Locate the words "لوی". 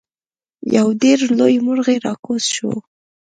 1.39-1.55